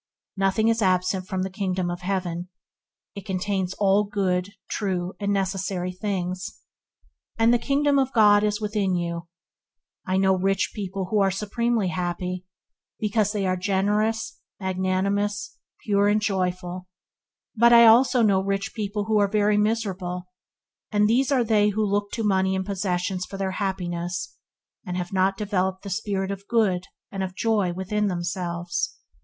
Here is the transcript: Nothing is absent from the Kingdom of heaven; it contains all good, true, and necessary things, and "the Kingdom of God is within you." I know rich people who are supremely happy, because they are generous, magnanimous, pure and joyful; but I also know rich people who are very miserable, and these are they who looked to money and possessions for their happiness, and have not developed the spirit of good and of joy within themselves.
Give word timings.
Nothing 0.35 0.67
is 0.67 0.81
absent 0.81 1.27
from 1.27 1.43
the 1.43 1.49
Kingdom 1.51 1.91
of 1.91 2.01
heaven; 2.01 2.49
it 3.13 3.23
contains 3.23 3.75
all 3.75 4.03
good, 4.03 4.53
true, 4.67 5.13
and 5.19 5.31
necessary 5.31 5.91
things, 5.91 6.63
and 7.37 7.53
"the 7.53 7.59
Kingdom 7.59 7.99
of 7.99 8.11
God 8.11 8.43
is 8.43 8.59
within 8.59 8.95
you." 8.95 9.27
I 10.03 10.17
know 10.17 10.33
rich 10.35 10.71
people 10.73 11.09
who 11.11 11.19
are 11.19 11.29
supremely 11.29 11.89
happy, 11.89 12.47
because 12.99 13.31
they 13.31 13.45
are 13.45 13.55
generous, 13.55 14.39
magnanimous, 14.59 15.55
pure 15.85 16.07
and 16.07 16.19
joyful; 16.19 16.87
but 17.55 17.71
I 17.71 17.85
also 17.85 18.23
know 18.23 18.41
rich 18.41 18.73
people 18.73 19.03
who 19.05 19.19
are 19.19 19.27
very 19.27 19.55
miserable, 19.55 20.25
and 20.91 21.07
these 21.07 21.31
are 21.31 21.43
they 21.43 21.69
who 21.69 21.85
looked 21.85 22.15
to 22.15 22.23
money 22.23 22.55
and 22.55 22.65
possessions 22.65 23.27
for 23.27 23.37
their 23.37 23.51
happiness, 23.51 24.35
and 24.83 24.97
have 24.97 25.13
not 25.13 25.37
developed 25.37 25.83
the 25.83 25.91
spirit 25.91 26.31
of 26.31 26.47
good 26.47 26.85
and 27.11 27.21
of 27.21 27.35
joy 27.35 27.71
within 27.71 28.07
themselves. 28.07 28.97